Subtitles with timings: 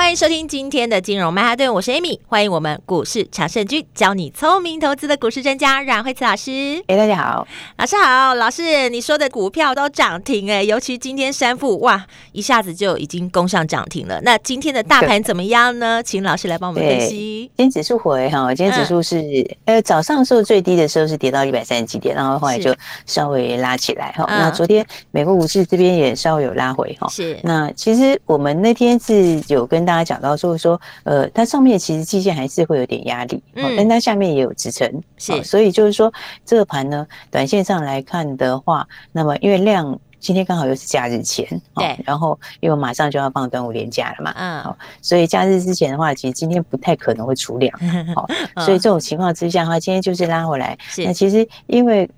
[0.00, 6.82] 欢迎收听今天的金融曼哈顿，我是 Amy，欢迎我们股市常胜军，教你聪明投资的股市专家阮慧慈老师。
[6.86, 14.18] 哎，大家好，老师好，老师，你说的股票都涨停哎，尤其今天三富哇，一下子就已经攻上涨停了。
[14.22, 16.02] 那今天的大盘怎么样呢？
[16.02, 17.50] 请老师来帮我们分析。
[17.58, 24.24] 今天指数回哈，今天指数是、嗯、呃早上时候最低的时候是跌到一百三十几点，然后后来就稍微拉起来哈。
[24.26, 27.06] 那昨天美国股市这边也稍微有拉回哈。
[27.10, 27.38] 是。
[27.42, 36.12] 那其实我们那天是有跟大家讲到，就是说，呃，它上面其实季线还是会有点压力，嗯，但它下面也有支撑，是，所以就是说，
[36.44, 47.76] 这个盘呢，短线上来看的话，那么因为量今天刚好又是假日前，对，然后因为马上就要放端午连假了嘛，嗯，好，所以假日之前的话，其实今天不太可能会出量，
[48.14, 48.28] 好，
[48.64, 52.08] 所以这种情况之下的话，今天就是拉回来，那其实因为。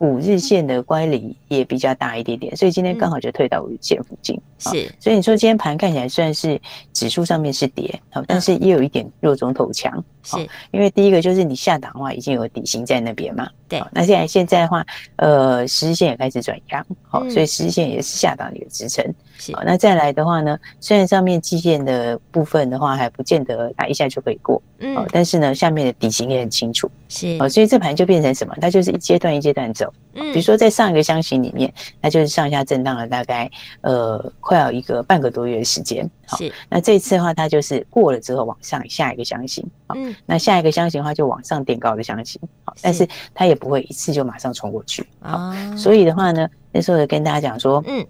[0.00, 4.40] 五日线的乖离也比较大一点点，所以今天刚好就退到五日线附近。
[4.58, 6.60] 是，所以你说今天盘看起来虽然是
[6.92, 10.02] 指数上面是跌，好但是也有一点弱中透强。
[10.24, 10.36] 是，
[10.72, 13.48] 因为第一个就是你下档的话已经有底型在那边嘛。
[13.66, 14.84] 对，那现在现在的话，
[15.16, 19.04] 呃，十日线也开始转阳，好，所以十日线也是下档的一个支撑。
[19.38, 26.90] 是，那再来的话呢，虽然上面季线的部分的话还不见得它一下就可以过，嗯，但是呢，下面的底型也很清楚。
[27.08, 28.54] 是，所以这盘就变成什么？
[28.60, 29.90] 它就是一阶段一阶段走。
[30.14, 31.72] 嗯，比如说在上一个箱型里面，
[32.02, 33.50] 它就是上下震荡了大概
[33.82, 36.10] 呃快要一个半个多月的时间。
[36.26, 36.38] 好，
[36.70, 39.62] 那这一次的话，它就是过了之后往上下一个箱型。
[39.94, 42.40] 嗯，那下一个箱型的话就往上垫高的箱型。
[42.64, 45.06] 好，但是它也不会一次就马上冲过去。
[45.20, 48.06] 好，所以的话呢，那时候跟大家讲说，嗯。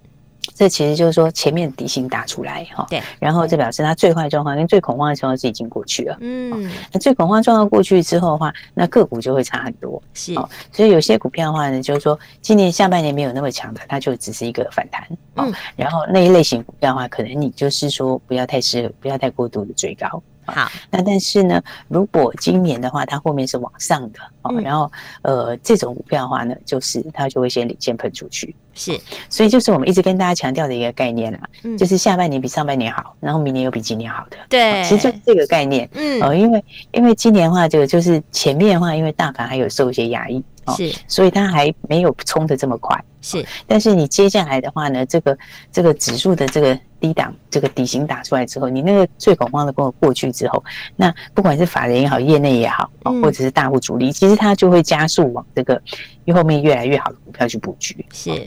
[0.59, 10.35] 这其实就是说前面底薪打出来哈，对，然后这表示它最坏状况跟最恐慌的状况是已经过去了，嗯，那最恐慌状况过去之后的话，那个股就会差很多，是，
[10.73, 20.21] 所以有些股票的话呢，就是说今年下半年没有那么强的，它就只是一个反弹，嗯，然后那一类型股票的话，可能你就是说不要太适合，不要太过度的追高。
[20.53, 24.91] 好，那但是呢，如果今年的话，它后面是往上的哦，嗯、然后
[25.22, 28.98] 呃，这种股票的话呢，就是它就会先领先喷出去，是，
[29.28, 40.42] 所以就是我们一直跟大家强调的一个概念啦，嗯，就是下半年比上半年好，然后明年又比今年好的，对，其实就是这个概念，嗯，呃，因为因为今年的话，这个就是前面的话，因为大盘还有受一些压抑。
[40.77, 42.99] 是，所以它还没有冲的这么快。
[43.21, 45.37] 是，但是你接下来的话呢，这个
[45.73, 50.62] 这个指数的这个低档这个底型打出来之后，你那个最恐慌的过过去之后，
[50.95, 55.81] 那不管是法人也好，业内也好，或者是大户主力，其实它就会加速往这个
[56.27, 58.07] 越后面越来越好的股票去布局。
[58.12, 58.47] 是，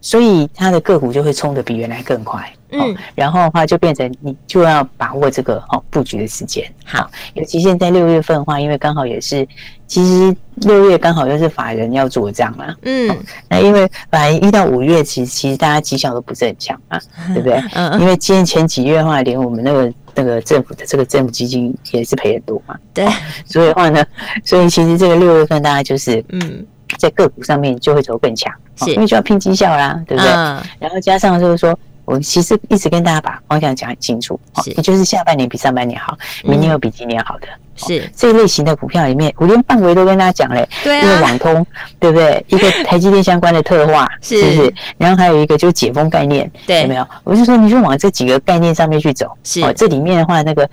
[0.00, 2.50] 所以它的个股就会冲得比原来更快。
[2.72, 6.64] 嗯，然后的话就变成你就要把握这个哦布局的时间。
[6.84, 9.44] 好，尤其现在六月份的话，因为刚好也是，
[9.88, 12.72] 其实六月刚好又是法人要做账嘛。
[12.82, 13.12] 嗯，
[13.48, 17.00] 那因为本来一到五月，其实其实大家绩效都不是很强嘛，
[17.34, 17.60] 对不对？
[17.72, 22.78] 嗯，因为今年前几月的话，连我们那个那个政府的这个政府基金也是赔很多嘛。
[22.94, 23.04] 对，
[23.44, 24.06] 所以的话呢，
[24.44, 26.64] 所以其实这个六月份大家就是嗯，
[26.98, 30.32] 在个股上面就会走更强，是因为就要拼绩效啦，对不对？
[30.32, 31.78] 嗯，然后加上就是说。
[32.06, 37.46] 我其实一直跟大家把方向讲很清楚，是，也就是下半年比上半年好，明年又比今年好的，
[37.76, 41.64] 是这一类型的股票里面，我连范围都跟大家讲嘞，对啊，一个网通，
[42.00, 42.44] 对不对？
[42.48, 44.74] 一个台积电相关的特化，是不是？
[44.98, 47.06] 然后还有一个就是解封概念，对，有没有？
[47.22, 50.68] 我就说你就往这几个概念上面去走，是，这里面的话那个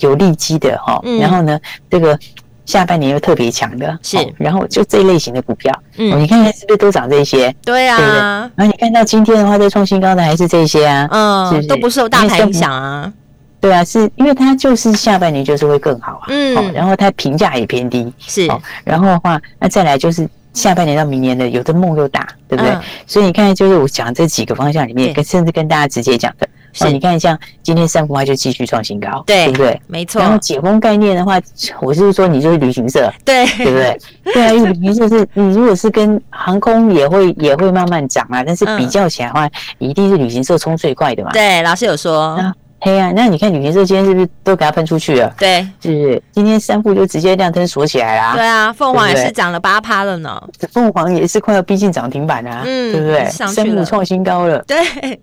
[0.00, 1.58] 有利基的哈，然后呢
[1.88, 2.18] 这个。
[2.64, 7.54] 下半年又特别强的，是，然后就这一类型的股票，嗯，你看看是不是都涨这些？
[7.64, 8.18] 对啊，对不对？
[8.18, 11.68] 然后你看到今天的话，在创新高的还是这些啊，嗯，是不是？
[11.68, 13.12] 都不受大盘影响啊？
[13.60, 18.48] 对啊，是因为它就是下半年就是会更好啊，嗯，然后它评价也偏低，是，
[18.84, 22.76] 然后的话，那再来就是下半年到明年的有的梦又大，对不对？
[23.06, 26.48] 所以你看，就是我讲这几个方向里面，跟甚至跟大家直接讲的。
[26.80, 29.80] 哦，你看，像今天三福话就继续创新高，对，对不对？
[29.86, 30.20] 没错。
[30.20, 31.40] 然后解封概念的话，
[31.80, 33.98] 我是说你就是旅行社，对，对不对？
[34.32, 39.48] 对啊，因为旅行社是你如果是跟航空也会也会慢慢涨啊，但是比较起来的话，
[39.78, 41.30] 一定是旅行社冲最快的嘛。
[41.32, 42.38] 对，老师有说。
[42.84, 45.32] 黑啊，那你看旅行社今天是不是都给它喷出去了？
[45.38, 46.22] 对，是不是？
[46.32, 48.34] 今天三富就直接亮灯锁起来了。
[48.34, 50.42] 对啊，凤凰也是涨了八趴了呢。
[50.72, 53.24] 凤凰也是快要逼近涨停板了，嗯，对不对？
[53.30, 54.60] 三富创新高了。
[54.64, 54.76] 对，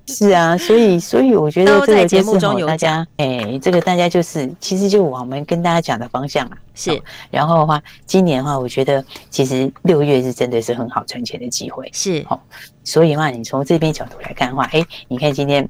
[0.07, 6.51] 是啊，所以所以我觉得这个节目中有大家，哎，这个大家就是其实就我们跟大家讲的方向啊。
[6.73, 6.97] 是，
[7.29, 11.89] 然后的话，今年的话，我觉得其实六月是真的是很好赚钱的机会。
[11.91, 12.41] 是，好，
[12.85, 15.67] 所以的话，你从这边角度来看的话，哎，你看今天。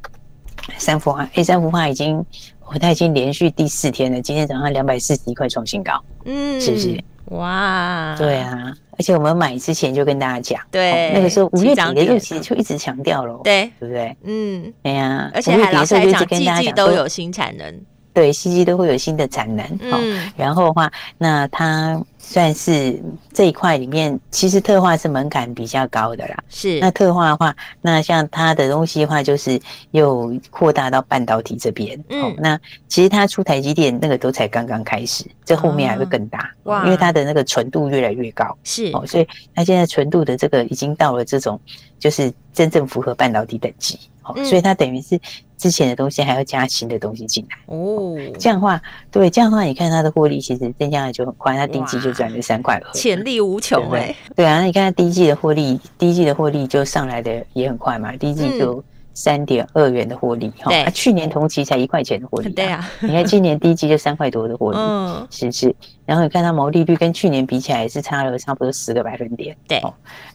[0.77, 2.23] 三氟化，A 三氟化已经，
[2.65, 4.21] 我它已经连续第四天了。
[4.21, 7.03] 今天早上两百四十一块创新高，嗯，是不是？
[7.25, 14.17] 哇，对啊，而且我们买之前就跟大家讲，对，那个时候五月底的时候其实就一直强调了，对，对不对？
[14.23, 17.81] 嗯，对呀，而且还老在讲，季季都有新产能，
[18.19, 22.01] 对，季季都会有新的产能，嗯，然后的话，那它。
[22.21, 23.01] 算是
[23.33, 26.37] 这一块里面，其实特化是门槛比较高的啦。
[26.49, 29.59] 是，那特化的话，那像它的东西的话，就是
[29.91, 31.97] 又扩大到半导体这边。
[32.09, 36.53] 嗯、哦，那其实它出台积电那个都才刚刚开始，这后面还会更大。
[36.63, 38.55] 哇，因为它的那个纯度越来越高。
[38.63, 41.59] 是，哦，所以它现在纯度的这个已经到了这种，
[41.97, 43.97] 就是真正符合半导体等级。
[44.43, 45.19] 所以它等于是。
[45.59, 48.81] 之前的东西还要加新的东西进来哦，这样的话，
[49.11, 54.15] 对，这样的话，你看它的获利其实增加的就很快，它第一季就赚了三块二，潜力无穷哎、欸。
[54.37, 58.81] 对啊，那你看它第一季的获利，第一季的获利就上来的也很快嘛，第一季就
[59.19, 65.75] 三点二元的获利哈，啊，去年同期才一块钱的获利，对啊，你看今年第一季就三块多的获利， 嗯，是不是？
[66.05, 69.81] 然后你看它毛利率跟去年比起来也是差了差不多十个百分点，对。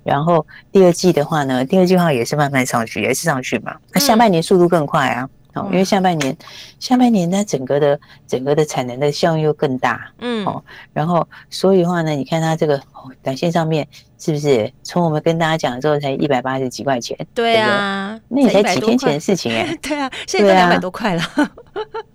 [0.03, 5.27] 然后第二季的话呢，第二季的话也是慢慢上去，也是上去嘛，那下半年速度更快啊。
[5.55, 6.37] 哦，因为下半年，
[6.81, 10.63] 下半年它整个的整个的产能的效用又更大，嗯，哦，
[10.93, 12.81] 然后所以的话呢，你看它这个
[13.23, 13.87] 短线上面
[14.19, 17.17] 是不是从我们跟大家讲之后才一百八十几块钱？
[17.35, 21.23] 对啊，那也才几天前的事情哎， 对啊，现在都两百多块了，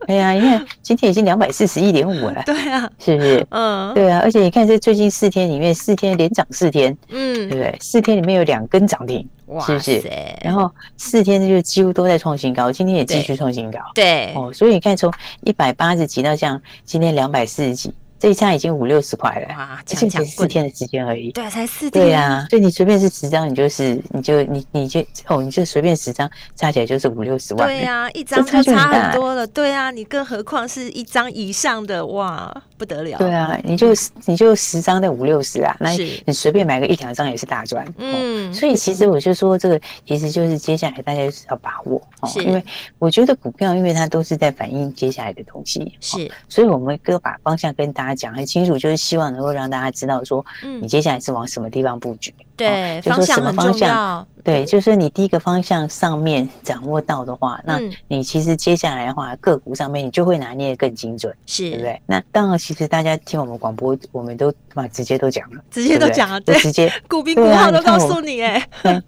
[0.05, 3.47] 对啊，因为今天已经两百四十一点五了，对啊，是不是？
[3.51, 7.77] 嗯，对啊，而且你看这最近四天里面，四天连涨四天，嗯，对不对？
[7.79, 9.27] 四天里面有两根涨停。
[9.65, 10.01] 是不是？
[10.41, 13.79] 然后四天就几乎都在创新高，今天也继续创新高。
[13.95, 15.11] 对哦，所以你看，从
[15.41, 19.47] 一百八十几到像今天两百四十几，这一差已经五六十块了。
[19.55, 21.31] 哇，这才四天的时间而已。
[21.31, 22.05] 对，才四天。
[22.05, 27.67] 对啊，所以你随便是十张，你就是你就你你就哦，你就随便十张，加起来就是五六十万。
[27.67, 29.47] 对啊，一张就差很多了。
[29.47, 32.63] 对啊，你更何况是一张以上的哇。
[32.79, 33.87] 不得了，对啊，你就
[34.25, 37.85] 你就十张的五六十啊，那你随便买个一两张也是大赚。
[37.97, 42.63] 嗯，所以其实我就说这个，其实就是接下来大家就是要把握哦，因为
[42.97, 50.45] 我觉得股票，因为它都是在反映接下来的东西，是，所以我们哥把方向跟大家讲很清楚，就是希望能够让大家知道说，
[50.81, 52.33] 你接下来是往什么地方布局。
[52.59, 54.27] 对，就说什么方向？
[54.41, 62.01] 对，就是你第一个方向上面掌握到的话，那你其实接下来的话，个股上面你就会拿捏的更精准，是，对不对？
[62.05, 68.67] 那当然，其实大家听我们广播，我们都嘛直接都讲了，直接都讲了，对，直接股评股号都告诉你，哎，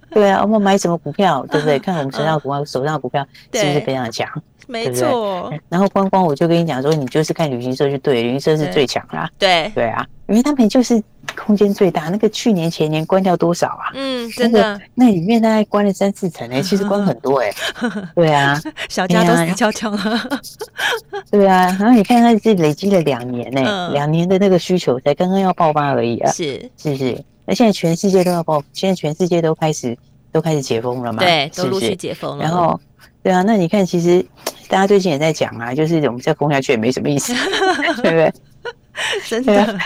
[0.09, 1.79] 对啊，我们买什么股票，对不对？
[1.79, 4.27] 看我们手上股票，手上股票是不是非常强？
[4.67, 5.51] 没错。
[5.69, 11.01] 然后光光我就跟你讲说，你就是看旅行社就对，旅行社是最强啦，对，对啊，因为他们就是。
[11.35, 13.93] 空间最大，那个去年前年关掉多少啊？
[13.93, 17.49] 嗯，真的，那里面大概关了三四层哎，其实关很多哎。
[18.15, 18.59] 对啊，
[18.89, 20.29] 小家都死翘翘了。
[21.31, 26.29] 对啊，然后你看它是累积了两年呢，两年的那个需求才刚刚要爆发而已啊。
[26.31, 27.23] 是是不是？
[27.45, 29.97] 那现在全世界都要爆，现在全世界都开始
[30.33, 31.19] 都开始解封了嘛？
[31.19, 32.43] 对，都陆续解封了。
[32.43, 32.77] 然后，
[33.23, 34.25] 对啊，那你看，其实
[34.67, 37.33] 大家最近也在讲啊，就是我们再攻下去也没什么意思，
[38.01, 38.33] 对不对？
[39.27, 39.77] 真的。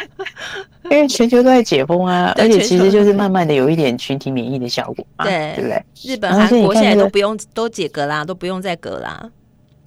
[0.86, 5.84] 因为全球都在解封啊，而且其实就是慢慢的有一点群体免疫的效果嘛，对，对不对？
[6.04, 9.30] 日本、韩国现在都不用都解隔啦，都不用再隔啦。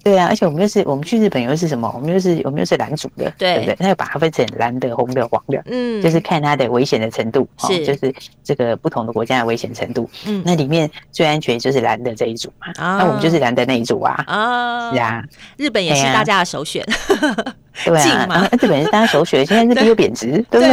[0.03, 1.91] 对啊，而且我们又是我们去日本又是什么？
[1.95, 3.75] 我们又是我们又是蓝组的，对不对？
[3.79, 8.13] 那要把它分成蓝的、红的、黄的，嗯，就是看它的危险的程度，是，就是
[8.43, 10.09] 这个不同的国家的危险程度。
[10.25, 14.23] 嗯，那里面最安全就是蓝的这一组嘛，那我们就是蓝的那一组啊。
[14.27, 15.23] 啊，是 啊，
[15.57, 16.83] 日本也是大家的首选。
[17.85, 20.69] 对啊，日本是大家首选，现在日币又贬值， 对不对？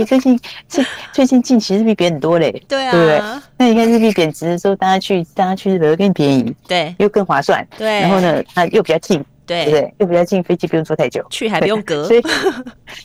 [0.00, 3.22] 哎，最近最最近近期日币贬很多嘞，对啊，对不对？
[3.60, 8.00] 那你看日币贬值的时候，大家去大家去日本又更便宜，对，又更划算，对。
[8.00, 9.94] 然后呢，它又比较近，对不对？
[9.98, 12.22] 又比较近，飞机不用坐太久，去还不用隔，所以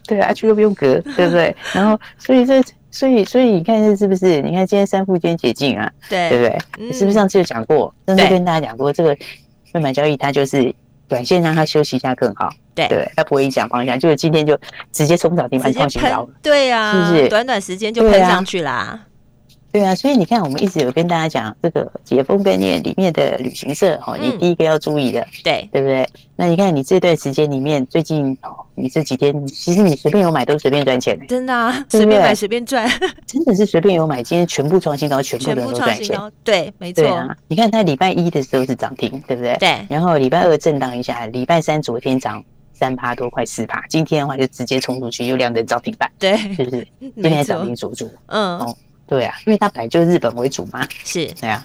[0.07, 1.53] 对啊，去又不用隔，对不对？
[1.73, 4.41] 然后所以这所以所以你看这是不是？
[4.41, 6.47] 你看今天三富今天解禁啊，对对不
[6.77, 6.93] 对？
[6.93, 7.93] 是不是上次有讲过？
[8.07, 9.13] 上次跟大家讲过，这个
[9.73, 10.73] 汇买交易它就是。
[11.07, 13.99] 短线让它休息一下更好，对对，它不会影响方向。
[13.99, 14.57] 就是今天就
[14.91, 17.29] 直接冲涨停板创新高，对呀，是不是？
[17.29, 18.99] 短短时间就喷上去啦。
[19.75, 26.07] 对啊，所以你看，我们一直有跟大家讲这个解封概念里面的旅行社哦，你第一个要注意的，嗯、对对不对？
[26.37, 32.89] 那你看你这段时间里面，最近哦，你这几天其实你随便有买都随便赚钱的，真的啊，随便买随便赚，
[33.27, 37.05] 真的是随便有买，今天全部创新高，全部都赚钱，对，没错。
[37.13, 39.57] 啊，你看它礼拜一的时候是涨停，对不对？
[39.57, 39.85] 对。
[39.89, 42.41] 然后礼拜二震荡一下，礼拜三昨天涨
[42.71, 46.87] 三趴多，快四趴，今天的话就直接冲出去，又亮灯涨停板，对，是不是？
[47.01, 48.59] 今天涨停锁住，嗯。
[48.59, 51.63] 哦对啊，因为它本来就是日本为主嘛，是，对啊，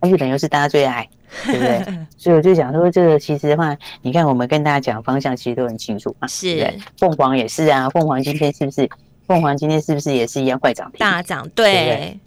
[0.00, 1.08] 那日本又是大家最爱，
[1.44, 1.98] 对不对？
[2.16, 6.26] 所以我就想说，这个其实的话，你看我们跟大家讲方向，其实都很清楚嘛。
[6.26, 8.88] 是，凤凰也是啊，凤凰今天是不是？
[9.26, 10.98] 凤凰今天是不是也是一样快涨停？
[11.00, 12.18] 大涨，对，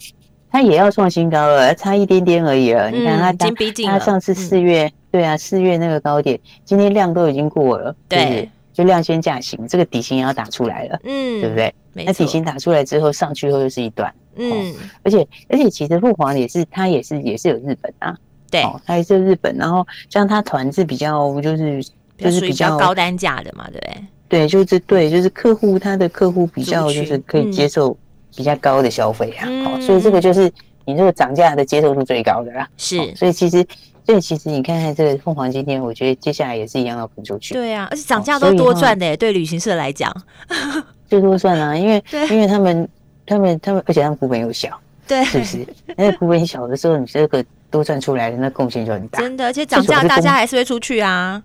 [0.50, 2.90] 它也要创新高了，差一点点而已了。
[2.90, 3.50] 你看它，
[3.86, 8.48] 它上次四月，对啊，四月那个高点，今天量都已经过了，对。
[8.72, 11.74] 就量先价行，这个底薪也要打出来了，嗯，对不对？
[11.94, 18.16] 那底薪打出来之后，上去后又是一段，嗯，而且而且其实凤凰也是，它也是也是有日本啊，
[18.50, 21.84] 对，它也是日本，然后像它团是比较就是
[22.16, 24.04] 就是比较高单价的嘛，对不对？
[24.28, 27.94] 对，就是对，就是客户他的客户比较就是可以接受
[28.34, 29.46] 比较高的消费啊，
[29.78, 30.50] 所以这个就是
[30.84, 33.66] 你这个涨价的接受度最高的啦，是，所以其实。
[34.04, 37.54] 所以其实你看看这个凤凰今天，我觉得接下来也是一样要喷出去。
[37.54, 40.12] 对啊，而且涨价都多赚的，对旅行社来讲，
[41.08, 42.88] 最多赚啊，因为 因为他们
[43.24, 45.58] 他们他们，而且他们股本又小，对，是不是？
[45.96, 49.20] 因为股本小的时候，你这个多赚出来的那贡献就很大。
[49.20, 51.40] 真的，而且涨价大家还是会出去啊。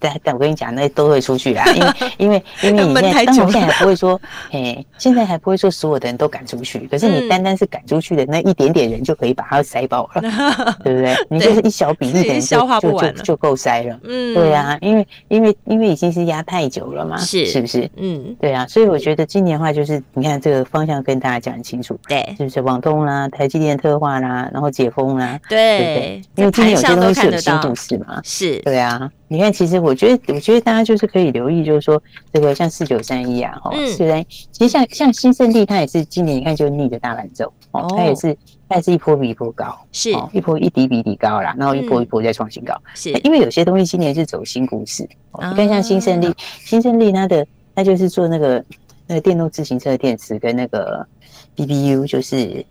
[0.00, 4.20] 但但我跟你讲，那都会出去啦，因为 因为因为你现在，当然现在还不会说，
[4.50, 10.22] 嘿，现在还不会说所有的人都赶出去，可是你单单是赶出去的那一点点人就可以把它塞爆了，
[10.84, 11.16] 对不对？
[11.28, 17.90] 你就是一小比例的人就就就就够塞了，嗯，对啊，因为因为因为已经是压太久了嘛，是是不是？
[17.96, 22.60] 嗯，对啊，所以我觉得今年的话就是你看这个方向跟大家讲清楚，对，是不是？
[22.60, 26.22] 网通啦，台积电特化啦，然后解封啦，对不对？
[26.36, 29.10] 因为今年有些东西是有新故事嘛，是对啊。
[29.32, 38.36] 你看，其实我觉得，我觉得大家就是可以留意，就是说，这个像四九三一啊，哈，四九三一，其实像像新胜利，它也是今年你看就逆着大盘走，哦，它也是
[38.68, 46.34] 它也是一波比一波高，是，一波一底比一底高啦，然后一波一波再创新高，是，因为有些东西今年是走新股市，你看像新胜利，
[46.64, 47.46] 新胜利它的
[47.76, 48.64] 它就是做那个
[49.06, 51.06] 那个电动自行车电池跟那个
[51.54, 52.66] BBU，就是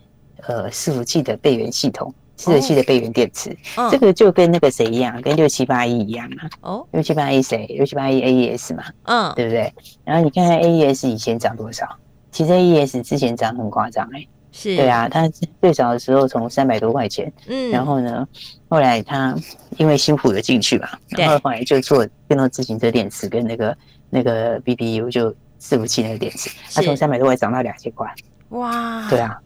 [0.46, 2.14] 呃伺服器的备援系统。
[2.40, 6.50] 四十七的备援电池，哦、这个就跟那个谁一样，跟六七八一一样嘛。
[6.62, 7.66] 哦，六七八一谁？
[7.68, 8.84] 六七八一 AES 嘛。
[9.04, 9.74] 嗯，对不对？
[10.06, 11.86] 然后你看看 AES 以前涨多少？
[12.32, 14.26] 其实 AES 之前涨很夸张哎。
[14.54, 14.74] 是。
[14.78, 15.28] 对啊，它
[15.62, 18.26] 最早的时候从三百多块钱，嗯，然后呢，
[18.70, 19.36] 后来它
[19.78, 23.78] 因为新普的进去嘛，然后后来就做电动自行车电池跟那个
[24.10, 25.30] 那个 BBU 就
[25.60, 28.08] 伺服器那个电池，它从三百多块涨到两千块。
[28.52, 29.06] 哇。
[29.10, 29.38] 对啊。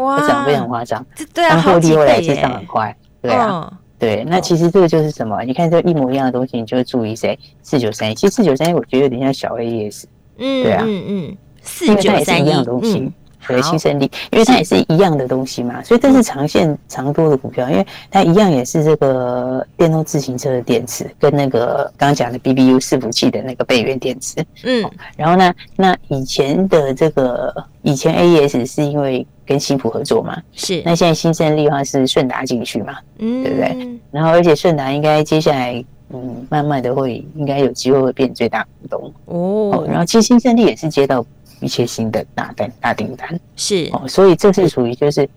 [0.00, 5.42] 哇，涨非常夸张，对啊，获利后来也是涨很快，对啊，对，那其实这个就是什么？
[5.42, 7.38] 你看这一模一样的东西，你就会注意谁？
[7.62, 10.04] 四九三一，其实四九三一我觉得有点像小 AES，
[10.38, 13.12] 嗯，对啊，嗯嗯，四九三一一样的东西。
[13.42, 24.44] 和新胜利，因为它也是一样的东西嘛，所以这是长线长多的股票，因为它一样也是这个电动自行车的电池，跟那个刚刚讲的 BBU 伺服器的那个备源电池。
[24.64, 24.84] 嗯，
[25.16, 33.98] 然后呢，那以前的这个以前 AES 是因为跟新普合作嘛，是，那现在新胜利的话是顺达进去嘛，嗯，对不对？
[34.12, 41.26] 然后而且顺达应该接下来嗯，慢慢的会应该有机会会变最大股东哦，然后其实新胜利也是接到。
[41.62, 45.28] 一些新的大单、大订单是哦，所以这是属于就是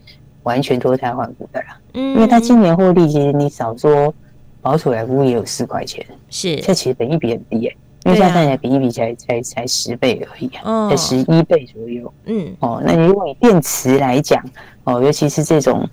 [0.44, 1.78] 完全脱胎换骨的啦。
[1.96, 4.14] 嗯，因为它今年获利，其实你少说
[4.62, 12.14] 保守来估也有四块钱，是，这其实本益比很低诶，因为现在看起来比一比才才才十倍而已啊，才十一倍左右。
[12.26, 14.44] 嗯，哦，那你如果以电池来讲，
[14.84, 15.88] 哦，尤其是这种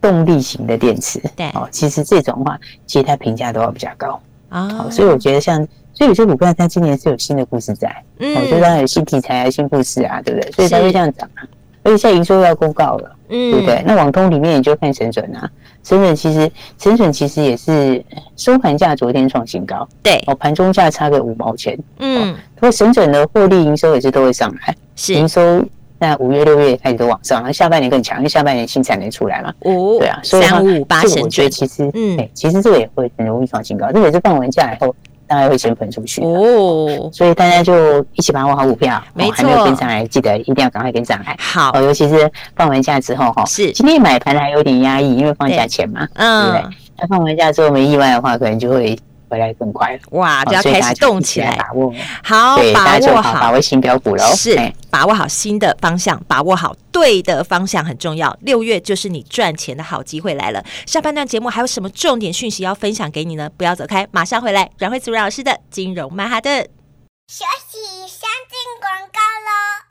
[0.00, 5.66] 动力型的电池，对，哦，其实这种话，其实它评价都要比较高啊，所以我觉得像。
[5.92, 10.52] 所以有些股票它今年是有新的故事在，嗯，我觉得它有新题材啊、新故事啊，对不对？
[10.52, 11.42] 所以才会这样涨啊。
[11.82, 13.82] 而且现在营收要公告了，嗯，对不对？
[13.86, 15.48] 那网通里面你就看神准啊，
[15.82, 18.04] 神准其实神准其实也是
[18.36, 25.14] 收盘价昨天创新高，对，哦，盘中价差个五毛钱，嗯，不过神准的获利营收也是都会上来，是。
[25.14, 25.64] 营收
[25.98, 34.94] 那五月六月开始都往上，那下半年更强，因为下半年新产能出来嘛，哦，对啊，所以三五八神准，我觉得其实，嗯，其实这个也会很容易创新高，这个也是放完假以后。
[35.30, 41.36] 大概会先分出去哦，所以大家就一起把握好股票，没错，还没有跟上来，记得一定要赶快跟上来。
[41.38, 43.70] 好，尤其是放完假之后哈，是。
[43.70, 46.76] 今天买盘还有点压抑，因为放假前嘛，嗯，对不对？
[46.98, 48.98] 那放完假之后没意外的话，可能就会
[49.30, 49.98] 回来更快了。
[50.10, 54.24] 哇，就要开始动起来，把握好，把握好，把握新标股喽。
[54.34, 58.36] 是，把握好新的方向，把握好对的方向很重要。
[58.40, 60.62] 六月就是你赚钱的好机会来了。
[60.84, 63.48] 下半段节目还有什么重点讯息要分享给你呢？
[63.56, 64.68] 不要走开，马上回来。
[64.78, 66.68] 阮慧慈阮老师的金融曼哈顿。
[67.28, 69.89] 休息，先进广告喽。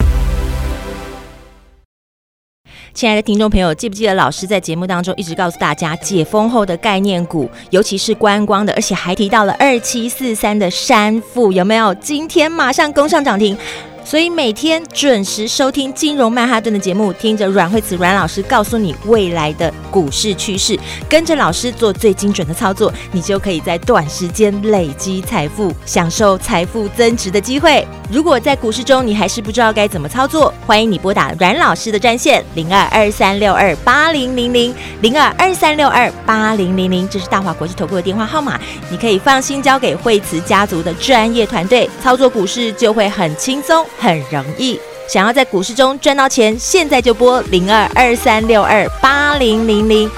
[2.99, 11.93] 亲爱的听众朋友，记不记得老师在节目当中一直告诉大家，解封后的概念股，尤其是观光的，而且还提到了二七四三的山富，有没有？
[11.93, 13.57] 今天马上攻上涨停。
[14.09, 20.75] 所以每天准时收听金融曼哈顿的节目，听着阮慧慈阮老师告诉你未来的股市趋势，
[21.07, 27.87] 跟着老师做最精准的操作，你就可以在短时间累积财富，享受财富增值的机会。
[28.11, 43.85] 如果在股市中你还是不知道该怎么操作，欢迎你拨打阮老师的专线零二二三六二八零零零零二二三六二八零零零，这是大华国际投顾的电话号码，你可以放心交给慧慈家族的专业团队，操作股市就会很轻松。
[43.99, 50.09] 很容易，想要在股市中赚到钱，现在就拨零二二三六二八零零零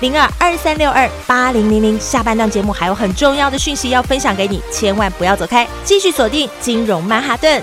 [0.00, 1.98] 零二二三六二八零零零。
[1.98, 7.62] 下半段节目还有很重要的讯息要分享给你，千万不要走开，继续锁定金融曼哈顿。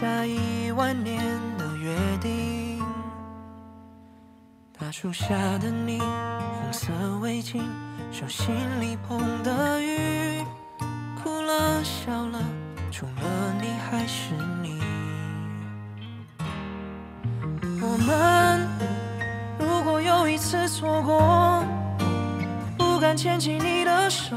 [0.00, 1.18] 下一万年
[1.58, 2.80] 的约定。
[4.78, 7.60] 大树下的你，红色围巾，
[8.12, 10.44] 手心里捧的雨，
[11.20, 12.38] 哭了笑了，
[12.92, 14.78] 除了你还是你。
[17.82, 18.68] 我们
[19.58, 21.64] 如果有一次错过。
[22.76, 24.36] 不敢牵起你的手，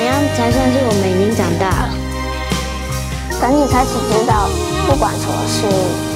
[0.00, 1.92] 怎样才算是我们已经长大了？
[3.38, 4.48] 等你开始知道，
[4.86, 5.68] 不管什么事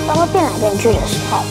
[0.09, 1.45] 都会变来变去的时候。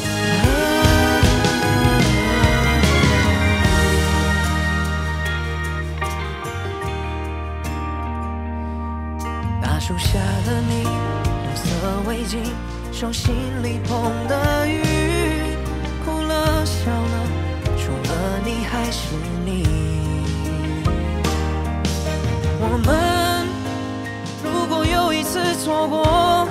[9.61, 10.17] 大树下
[10.47, 11.63] 的你，红色
[12.07, 12.49] 围巾，
[12.91, 14.81] 手心里捧的雨。
[16.03, 17.27] 哭了笑了，
[17.77, 19.13] 除了你还是
[25.33, 26.47] 次错过，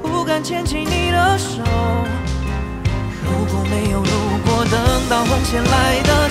[0.00, 1.60] 不敢牵起你的手。
[3.24, 6.30] 如果没有如果，等到红线来的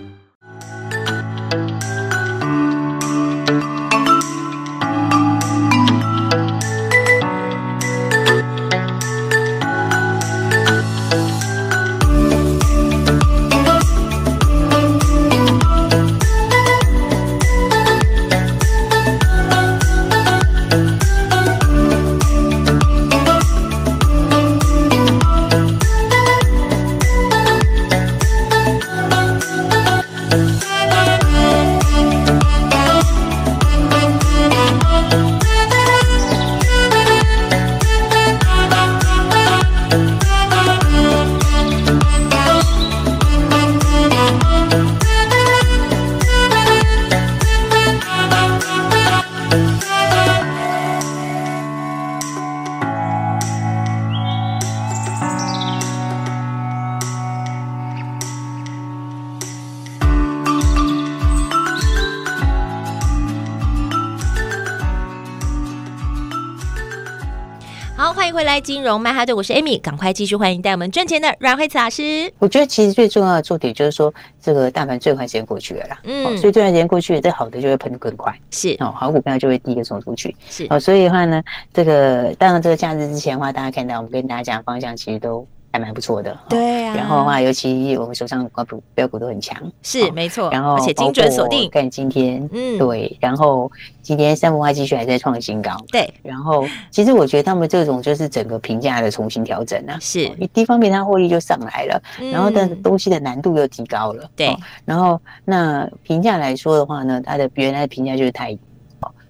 [68.61, 72.31] 金融曼哈顿，我是 Amy，赶快继续欢迎带我们赚钱的阮慧慈老师。
[72.37, 78.75] 我觉得其实最重要的重点就是说，这个大盘最快时间过去了啦，嗯，所以最快时间过去了，这好的就会喷得更快，是。
[78.79, 80.67] 哦，好股票就会第一个冲出去，是。
[80.69, 81.41] 哦，所以的话呢，
[81.73, 85.47] 这个当然这个假日之前的话，大家看到我们跟大家讲的方向其实都。
[85.71, 86.95] 还蛮不错的，对啊。
[86.95, 90.49] 然后的话，尤其我们手上标股标股都很强，是没错。
[90.51, 93.17] 然后而且精准锁定，看今天，嗯，对。
[93.19, 96.13] 然后今天三福化继续还在创新高，对。
[96.21, 100.27] 然后其实我觉得他们这种就是整个评价的重新调整啊，是。
[100.53, 104.55] 第一方面它获利就上来了，然后但是东西的难度又提高了，对。
[104.85, 108.57] 然后那评价来说的话呢，它的原来的评价就是太。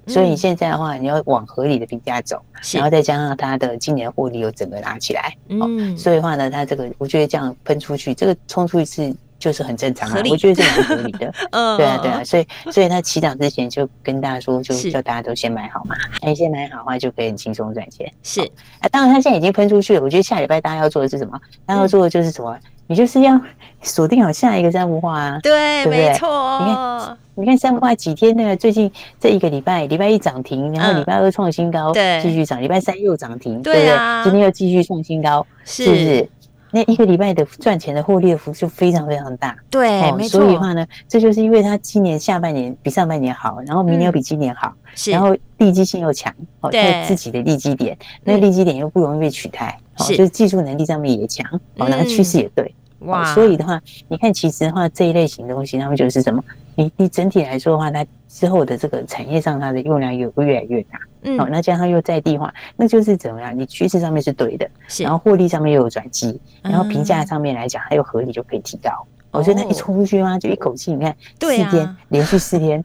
[0.08, 2.42] 所以你现在的话，你要往合理的评价走，
[2.74, 18.42] 然后再加上它的今年获利又整个拉起来，嗯，所以的话呢，它这个我觉得这样喷出去，这个冲出一次就是很正常啊，我觉得是蛮合理的， 嗯，对啊，对啊，所以所以他起涨之前就跟大家说，就叫大家都先买好嘛，你先买好的话就可以很轻松赚钱，是。
[18.80, 21.40] 啊，当然他现在已经喷出去了，我觉得下礼拜大家要做的是什么？
[21.66, 22.58] 大家要做的就是什么？
[22.92, 23.40] 你就是要
[23.82, 27.18] 锁定好下一个三福化啊，对，没错，你看。
[27.36, 34.24] 你看三福化几天那个最近这一个礼拜，礼拜一涨停，然后礼拜二创新高，对，继续涨，礼拜三又涨停，对不对？
[34.26, 35.88] 今天又继续创新高，是。
[35.88, 36.30] 不是？
[36.74, 40.42] 那一个礼拜的赚钱的获利的幅度非常非常大，对，没错。
[40.42, 44.74] 所以的话呢，这就是因为它今年下半年比上半年好，然后明年又比今年好，
[45.08, 51.46] 然后利基性又强，哦，在自己的利基点，那个利基点又不容易被取代，哦，就是技术能力上面也强，
[51.78, 52.74] 哦，然后趋势也对。
[53.02, 56.44] 哇，所以的话，你看，其实的话，这一类型的东西，他们就是什么？
[56.76, 61.00] 你你整体来说的话，它之后的这个产业上，它的用量又越来越大。
[61.24, 63.58] 嗯，好，那加上又在地化，那就是怎么样？
[63.58, 68.90] 你趋势上面是对的，是，然后获利上面又有转机，然后评价上面来讲它又合理，就可以提高。
[69.32, 72.84] 我觉得它一冲出去嘛，就一口气，你看四天连续四天，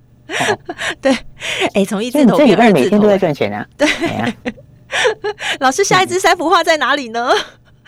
[1.00, 1.16] 对，
[1.74, 3.66] 哎，从一字头，这礼拜每天都在赚钱啊。
[3.76, 4.32] 对啊，
[5.60, 7.30] 老师，下一支三幅画在哪里呢？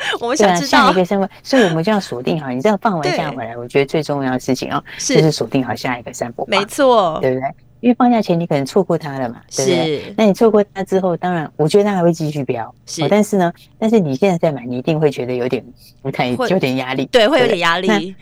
[0.21, 2.51] 我们想知道下一个三分，所以我们就要锁定好。
[2.51, 6.49] 你这样放完假回来，我觉得最重要的事情哦，就是锁定好下一个三福化。
[6.49, 7.49] 没错，对不对？
[7.81, 10.01] 因为放假前你可能错过它了嘛，对不对？
[10.01, 10.15] 是。
[10.17, 12.75] 那你错过它之后，当然我觉得它还会继续飙。
[12.87, 13.07] 是、哦。
[13.09, 15.65] 但是呢，但是你现在再买，你一定会觉得有点
[16.03, 17.07] 不太有点压力。
[17.07, 18.17] 对，会有点压力。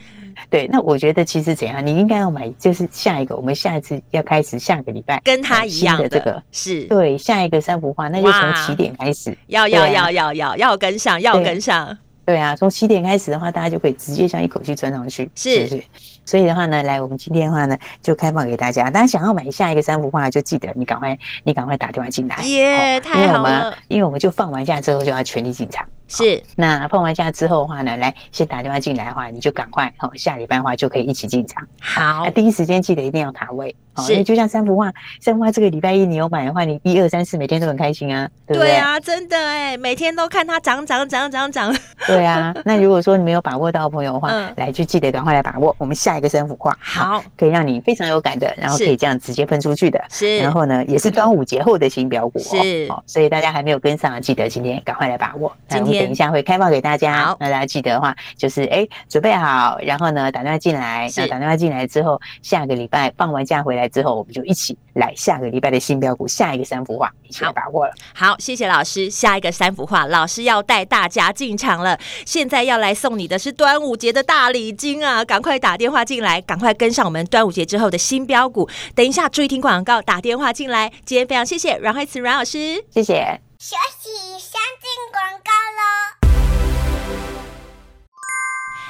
[0.48, 11.96] 对，那我觉得其实怎样，你应该要买，就是下一个，我们下一次要开始下个礼拜跟他一样的这个是对下一个三幅画，那就从起点开始，要要要要要要跟上，要跟上。
[12.24, 15.82] 对啊，从起点开始的话，大家就可以直接这样一口气钻上去，是不是？
[16.24, 18.90] 所以的话呢，来，我们今天的话呢，就开放给大家。
[18.90, 22.42] 大家想要买下一个三幅画，就记得你赶快，你赶快打电话进来。
[22.42, 23.72] 耶，太好了！
[23.86, 25.86] 因为我们就放完假之后就要全力进场。
[26.08, 26.42] 是。
[26.56, 31.66] 那碰完假之后的话呢，来先打电话进来的话，你就赶快哦，下礼拜的话就可以一起进场。
[31.80, 32.24] 好。
[32.24, 33.74] 那第一时间记得一定要卡位。
[33.98, 34.12] 是。
[34.12, 38.72] 因为就像三幅画，三幅画这个礼拜一你有买的话，你一二三四每天都很开心啊，对不对？
[38.72, 41.74] 对啊，真的哎，每天都看它涨涨涨涨涨。
[42.06, 46.76] 对啊，那如果说你没有把握到的朋友的话，嗯、来就记得赶快来把握我们下一个三幅画。
[46.78, 50.38] 好，可以让你非常有感的，然后可以这样直接分出去的，是。
[50.38, 52.86] 然后呢，也是端午节后的新标股，是。
[52.90, 55.50] 好，所以大家还没有跟上，记得今天赶快来把握。
[55.68, 61.10] 今天等一下会开放给大家，好，那大家记得的话，就是哎，准备好，然后呢，打电话进来。
[61.16, 67.92] 那打电话进来之后，下个礼拜放完假回来之后，我们就一起来下个礼拜的新标股，下一个三幅画一起来把握了。
[68.14, 71.98] 好，谢谢老师，下一个三幅画，老师要带大家进场了。
[72.24, 76.86] 现在要来送你的是端午节的大礼金啊，赶快打电话进来，赶快跟。
[76.86, 80.88] 跟上我们端午节之后的新标股，等一下注意听广告，打电话进来。
[81.04, 83.45] 今天非常谢谢阮慧慈阮老师，谢谢。
[83.58, 86.15] 休息，先进广告喽。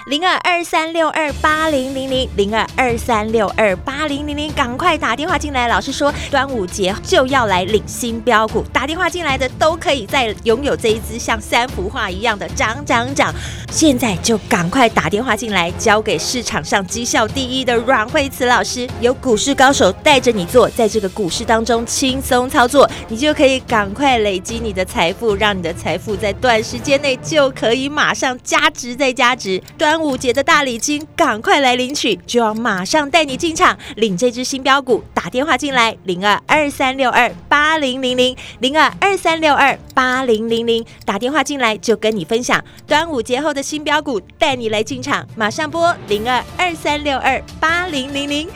[0.06, 5.66] 零二二三六二八零零零零二二三六二八零零零，赶快打电话进来。
[5.66, 13.34] 老师说端午节就要来领新标股，打电话进来的都可以再拥有这一支像三幅画一样的涨涨涨。
[13.72, 29.60] 现在就赶快打电话进来，交给市场上绩效第一的阮慧慈老师，有股市高手带着你做，在这个股市当中轻松操作，你就可以赶快累积你的财富，让你的财富在短时间内就可以马上加值再加值。
[29.76, 32.14] 端端午节的大礼金，赶快来领取！
[32.26, 48.46] 就要马上带你进场领这只新标股，打电话进来零二二三六二八零零零零二二三六二八零零零，打电话进来就跟你分享端午节后的新标股，带你来进场，马上拨零二二三六二八零零零。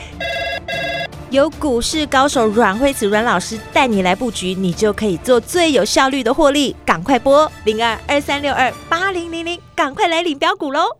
[1.31, 11.00] 有股市高手阮慧慈阮老师带你来布局，你就可以做最有效率的获利，赶快拨零二二三六二八零零零，赶快来领标股喽！